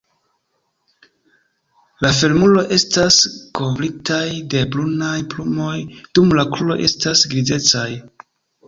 La 2.05 2.11
femuroj 2.21 2.63
estas 2.79 3.19
kovritaj 3.61 4.25
de 4.55 4.65
brunaj 4.77 5.15
plumoj 5.37 5.79
dum 6.01 6.37
la 6.41 6.49
kruroj 6.57 6.81
estas 6.91 7.27
grizecaj. 7.37 7.89